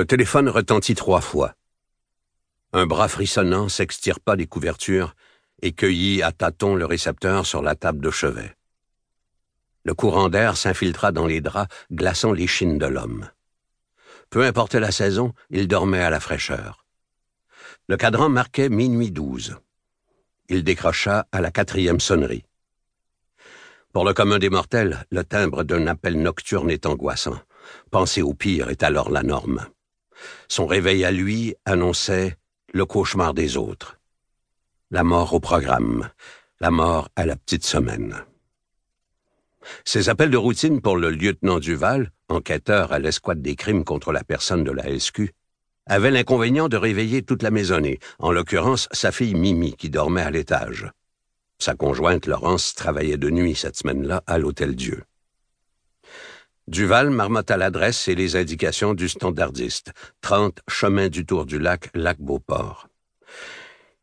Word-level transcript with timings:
Le 0.00 0.06
téléphone 0.06 0.48
retentit 0.48 0.94
trois 0.94 1.20
fois. 1.20 1.54
Un 2.72 2.86
bras 2.86 3.06
frissonnant 3.06 3.68
s'extirpa 3.68 4.34
des 4.34 4.46
couvertures 4.46 5.14
et 5.60 5.72
cueillit 5.72 6.22
à 6.22 6.32
tâtons 6.32 6.74
le 6.74 6.86
récepteur 6.86 7.44
sur 7.44 7.60
la 7.60 7.74
table 7.74 8.00
de 8.00 8.10
chevet. 8.10 8.56
Le 9.84 9.92
courant 9.92 10.30
d'air 10.30 10.56
s'infiltra 10.56 11.12
dans 11.12 11.26
les 11.26 11.42
draps, 11.42 11.70
glaçant 11.92 12.32
les 12.32 12.46
chines 12.46 12.78
de 12.78 12.86
l'homme. 12.86 13.28
Peu 14.30 14.42
importe 14.42 14.74
la 14.74 14.90
saison, 14.90 15.34
il 15.50 15.68
dormait 15.68 16.00
à 16.02 16.08
la 16.08 16.18
fraîcheur. 16.18 16.86
Le 17.86 17.98
cadran 17.98 18.30
marquait 18.30 18.70
minuit 18.70 19.10
douze. 19.10 19.58
Il 20.48 20.64
décrocha 20.64 21.26
à 21.30 21.42
la 21.42 21.50
quatrième 21.50 22.00
sonnerie. 22.00 22.46
Pour 23.92 24.06
le 24.06 24.14
commun 24.14 24.38
des 24.38 24.48
mortels, 24.48 25.04
le 25.10 25.24
timbre 25.24 25.62
d'un 25.62 25.86
appel 25.86 26.22
nocturne 26.22 26.70
est 26.70 26.86
angoissant. 26.86 27.38
Penser 27.90 28.22
au 28.22 28.32
pire 28.32 28.70
est 28.70 28.82
alors 28.82 29.10
la 29.10 29.22
norme. 29.22 29.68
Son 30.48 30.66
réveil 30.66 31.04
à 31.04 31.10
lui 31.10 31.54
annonçait 31.64 32.36
le 32.72 32.84
cauchemar 32.84 33.34
des 33.34 33.56
autres. 33.56 33.98
La 34.90 35.04
mort 35.04 35.34
au 35.34 35.40
programme, 35.40 36.10
la 36.60 36.70
mort 36.70 37.08
à 37.16 37.26
la 37.26 37.36
petite 37.36 37.64
semaine. 37.64 38.24
Ces 39.84 40.08
appels 40.08 40.30
de 40.30 40.36
routine 40.36 40.80
pour 40.80 40.96
le 40.96 41.10
lieutenant 41.10 41.58
Duval, 41.58 42.12
enquêteur 42.28 42.92
à 42.92 42.98
l'escouade 42.98 43.42
des 43.42 43.56
crimes 43.56 43.84
contre 43.84 44.12
la 44.12 44.24
personne 44.24 44.64
de 44.64 44.70
la 44.70 44.98
SQ, 44.98 45.32
avaient 45.86 46.10
l'inconvénient 46.10 46.68
de 46.68 46.76
réveiller 46.76 47.22
toute 47.22 47.42
la 47.42 47.50
maisonnée, 47.50 47.98
en 48.18 48.32
l'occurrence 48.32 48.88
sa 48.92 49.12
fille 49.12 49.34
Mimi 49.34 49.74
qui 49.76 49.90
dormait 49.90 50.22
à 50.22 50.30
l'étage. 50.30 50.90
Sa 51.58 51.74
conjointe 51.74 52.26
Laurence 52.26 52.74
travaillait 52.74 53.18
de 53.18 53.30
nuit 53.30 53.54
cette 53.54 53.76
semaine-là 53.76 54.22
à 54.26 54.38
l'Hôtel 54.38 54.74
Dieu. 54.76 55.02
Duval 56.70 57.10
marmotta 57.10 57.56
l'adresse 57.56 58.06
et 58.06 58.14
les 58.14 58.36
indications 58.36 58.94
du 58.94 59.08
standardiste, 59.08 59.90
30 60.20 60.60
chemin 60.68 61.08
du 61.08 61.26
Tour 61.26 61.44
du 61.44 61.58
Lac, 61.58 61.90
Lac 61.94 62.20
Beauport. 62.20 62.86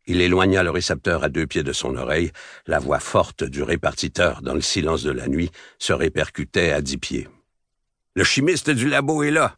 Il 0.06 0.20
éloigna 0.20 0.64
le 0.64 0.70
récepteur 0.70 1.24
à 1.24 1.30
deux 1.30 1.48
pieds 1.48 1.64
de 1.64 1.72
son 1.72 1.96
oreille. 1.96 2.34
La 2.66 2.80
voix 2.80 3.00
forte 3.00 3.46
du 3.46 3.64
répartiteur 3.64 4.42
dans 4.42 4.54
le 4.54 4.60
silence 4.60 5.02
de 5.02 5.12
la 5.12 5.30
nuit 5.30 5.50
se 5.80 5.94
répercutait 5.94 6.74
à 6.74 6.82
dix 6.82 6.98
pieds. 6.98 7.30
Le 8.16 8.26
chimiste 8.26 8.70
du 8.70 8.90
labo 8.90 9.24
est 9.24 9.32
là. 9.32 9.56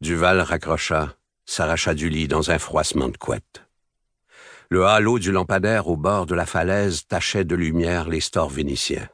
Duval 0.00 0.40
raccrocha, 0.40 1.14
s'arracha 1.44 1.92
du 1.92 2.08
lit 2.08 2.28
dans 2.28 2.50
un 2.50 2.58
froissement 2.58 3.10
de 3.10 3.18
couette. 3.18 3.62
Le 4.70 4.86
halo 4.86 5.18
du 5.18 5.32
lampadaire 5.32 5.88
au 5.88 5.98
bord 5.98 6.24
de 6.24 6.34
la 6.34 6.46
falaise 6.46 7.06
tachait 7.06 7.44
de 7.44 7.56
lumière 7.56 8.08
les 8.08 8.20
stores 8.20 8.48
vénitiens. 8.48 9.10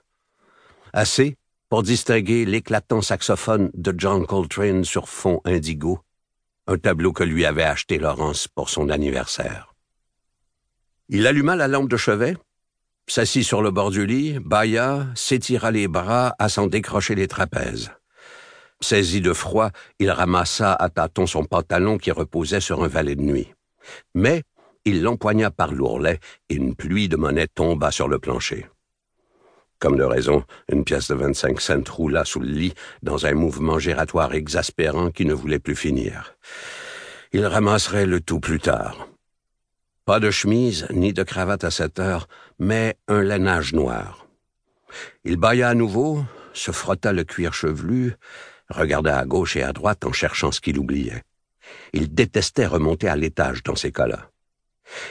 Assez 0.93 1.37
pour 1.69 1.83
distinguer 1.83 2.45
l'éclatant 2.45 3.03
saxophone 3.03 3.71
de 3.75 3.95
John 3.97 4.27
Coltrane 4.27 4.85
sur 4.85 5.09
fond 5.09 5.41
indigo, 5.45 6.01
un 6.67 6.79
tableau 6.79 7.13
que 7.13 7.25
lui 7.25 7.45
avait 7.45 7.65
acheté 7.65 7.99
Laurence 7.99 8.49
pour 8.49 8.71
son 8.71 8.89
anniversaire. 8.89 9.75
Il 11.09 11.27
alluma 11.27 11.57
la 11.57 11.69
lampe 11.69 11.89
de 11.89 11.97
chevet, 11.97 12.37
s'assit 13.09 13.45
sur 13.45 13.63
le 13.63 13.71
bord 13.71 13.91
du 13.91 14.07
lit, 14.07 14.39
bailla, 14.41 15.07
s'étira 15.15 15.71
les 15.71 15.89
bras 15.89 16.35
à 16.39 16.49
s'en 16.49 16.67
décrocher 16.67 17.15
les 17.15 17.29
trapèzes. 17.29 17.91
Saisi 18.81 19.21
de 19.21 19.33
froid, 19.33 19.71
il 19.99 20.11
ramassa 20.11 20.73
à 20.73 20.91
tâtons 20.91 21.27
son 21.27 21.45
pantalon 21.45 21.99
qui 21.99 22.11
reposait 22.11 22.61
sur 22.61 22.83
un 22.83 22.89
valet 22.89 23.17
de 23.17 23.23
nuit. 23.23 23.55
Mais 24.15 24.43
il 24.85 25.03
l'empoigna 25.03 25.51
par 25.51 25.73
l'ourlet 25.73 26.21
et 26.49 26.55
une 26.55 26.75
pluie 26.75 27.09
de 27.09 27.17
monnaie 27.17 27.49
tomba 27.49 27.91
sur 27.91 28.07
le 28.07 28.19
plancher. 28.19 28.67
Comme 29.79 29.97
de 29.97 30.05
raison, 30.05 30.45
une 30.73 30.85
pièce 30.85 31.09
de 31.09 31.15
vingt-cinq 31.15 31.61
cents 31.61 31.91
roula 31.91 32.25
sous 32.25 32.41
le 32.41 32.49
lit 32.49 32.75
dans 33.03 33.27
un 33.27 33.35
mouvement 33.35 33.79
gératoire 33.79 34.35
exaspérant 34.35 35.11
qui 35.11 35.27
ne 35.27 35.35
voulait 35.35 35.59
plus 35.59 35.77
finir. 35.77 36.35
Il 37.33 37.45
ramasserait 37.45 38.07
le 38.07 38.21
tout 38.21 38.41
plus 38.41 38.61
tard. 38.61 39.09
Pas 40.07 40.21
de 40.21 40.31
chemise 40.31 40.87
ni 40.91 41.13
de 41.13 41.23
cravate 41.23 41.65
à 41.65 41.71
cette 41.71 41.99
heure, 41.99 42.29
mais 42.59 42.97
un 43.09 43.23
lainage 43.23 43.75
noir. 43.75 44.27
Il 45.25 45.37
bailla 45.37 45.69
à 45.71 45.75
nouveau, 45.75 46.25
se 46.55 46.71
frotta 46.71 47.13
le 47.13 47.25
cuir 47.25 47.53
chevelu, 47.53 48.15
regarda 48.71 49.19
à 49.19 49.27
gauche 49.27 49.57
et 49.57 49.63
à 49.63 49.73
droite 49.73 50.05
en 50.05 50.13
cherchant 50.13 50.53
ce 50.53 50.61
qu'il 50.61 50.79
oubliait. 50.79 51.23
Il 51.93 52.15
détestait 52.15 52.67
remonter 52.67 53.09
à 53.09 53.17
l'étage 53.17 53.63
dans 53.63 53.77
ces 53.77 53.93
cas-là. 53.93 54.31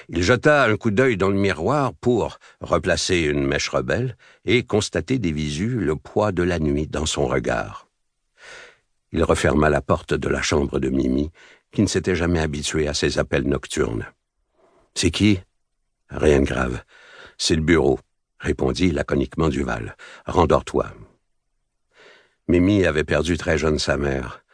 Il 0.09 0.23
jeta 0.23 0.65
un 0.65 0.77
coup 0.77 0.91
d'œil 0.91 1.17
dans 1.17 1.29
le 1.29 1.35
miroir 1.35 1.93
pour 1.93 2.39
replacer 2.61 3.21
une 3.21 3.45
mèche 3.45 3.69
rebelle 3.69 4.17
et 4.45 4.63
constater 4.63 5.19
des 5.19 5.31
visus 5.31 5.77
le 5.79 5.95
poids 5.95 6.31
de 6.31 6.43
la 6.43 6.59
nuit 6.59 6.87
dans 6.87 7.05
son 7.05 7.25
regard. 7.25 7.87
Il 9.11 9.23
referma 9.23 9.69
la 9.69 9.81
porte 9.81 10.13
de 10.13 10.29
la 10.29 10.41
chambre 10.41 10.79
de 10.79 10.89
Mimi, 10.89 11.31
qui 11.71 11.81
ne 11.81 11.87
s'était 11.87 12.15
jamais 12.15 12.39
habituée 12.39 12.87
à 12.87 12.93
ses 12.93 13.19
appels 13.19 13.47
nocturnes. 13.47 14.05
C'est 14.93 15.11
qui? 15.11 15.39
Rien 16.09 16.41
de 16.41 16.45
grave. 16.45 16.83
C'est 17.37 17.55
le 17.55 17.61
bureau, 17.61 17.99
répondit 18.39 18.91
laconiquement 18.91 19.49
Duval. 19.49 19.97
Rendors-toi. 20.25 20.93
Mimi 22.47 22.85
avait 22.85 23.03
perdu 23.03 23.37
très 23.37 23.57
jeune 23.57 23.79
sa 23.79 23.97
mère, 23.97 24.44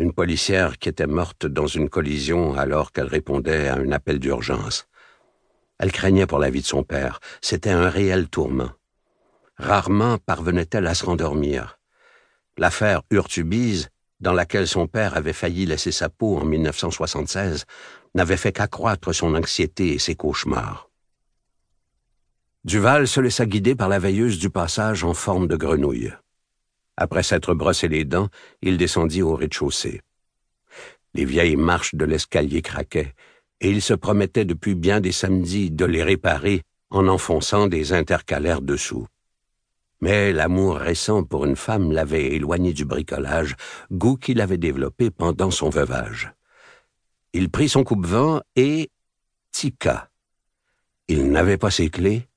une 0.00 0.14
policière 0.14 0.78
qui 0.78 0.88
était 0.88 1.06
morte 1.06 1.44
dans 1.44 1.66
une 1.66 1.90
collision 1.90 2.54
alors 2.54 2.90
qu'elle 2.90 3.06
répondait 3.06 3.68
à 3.68 3.74
un 3.74 3.92
appel 3.92 4.18
d'urgence. 4.18 4.86
Elle 5.78 5.92
craignait 5.92 6.26
pour 6.26 6.38
la 6.38 6.48
vie 6.48 6.62
de 6.62 6.66
son 6.66 6.82
père. 6.82 7.20
C'était 7.42 7.70
un 7.70 7.90
réel 7.90 8.28
tourment. 8.28 8.70
Rarement 9.58 10.16
parvenait-elle 10.16 10.86
à 10.86 10.94
se 10.94 11.04
rendormir. 11.04 11.78
L'affaire 12.56 13.02
Urtubise, 13.10 13.90
dans 14.20 14.32
laquelle 14.32 14.66
son 14.66 14.86
père 14.86 15.18
avait 15.18 15.34
failli 15.34 15.66
laisser 15.66 15.92
sa 15.92 16.08
peau 16.08 16.38
en 16.38 16.46
1976, 16.46 17.66
n'avait 18.14 18.38
fait 18.38 18.52
qu'accroître 18.52 19.14
son 19.14 19.34
anxiété 19.34 19.92
et 19.92 19.98
ses 19.98 20.14
cauchemars. 20.14 20.88
Duval 22.64 23.06
se 23.06 23.20
laissa 23.20 23.44
guider 23.44 23.74
par 23.74 23.90
la 23.90 23.98
veilleuse 23.98 24.38
du 24.38 24.48
passage 24.48 25.04
en 25.04 25.12
forme 25.12 25.46
de 25.46 25.56
grenouille. 25.56 26.12
Après 27.00 27.22
s'être 27.22 27.54
brossé 27.54 27.88
les 27.88 28.04
dents, 28.04 28.28
il 28.60 28.76
descendit 28.76 29.22
au 29.22 29.34
rez-de-chaussée. 29.34 30.02
Les 31.14 31.24
vieilles 31.24 31.56
marches 31.56 31.94
de 31.94 32.04
l'escalier 32.04 32.60
craquaient, 32.60 33.14
et 33.62 33.70
il 33.70 33.80
se 33.80 33.94
promettait 33.94 34.44
depuis 34.44 34.74
bien 34.74 35.00
des 35.00 35.10
samedis 35.10 35.70
de 35.70 35.86
les 35.86 36.02
réparer 36.02 36.62
en 36.90 37.08
enfonçant 37.08 37.68
des 37.68 37.94
intercalaires 37.94 38.60
dessous. 38.60 39.06
Mais 40.02 40.32
l'amour 40.34 40.76
récent 40.76 41.24
pour 41.24 41.46
une 41.46 41.56
femme 41.56 41.90
l'avait 41.90 42.34
éloigné 42.34 42.74
du 42.74 42.84
bricolage, 42.84 43.56
goût 43.90 44.16
qu'il 44.16 44.42
avait 44.42 44.58
développé 44.58 45.10
pendant 45.10 45.50
son 45.50 45.70
veuvage. 45.70 46.32
Il 47.32 47.48
prit 47.48 47.70
son 47.70 47.82
coupe-vent 47.82 48.42
et 48.56 48.90
tika. 49.52 50.10
Il 51.08 51.30
n'avait 51.30 51.58
pas 51.58 51.70
ses 51.70 51.88
clés 51.88 52.28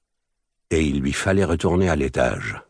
et 0.69 0.81
il 0.81 1.01
lui 1.01 1.13
fallait 1.13 1.43
retourner 1.43 1.89
à 1.89 1.97
l'étage. 1.97 2.63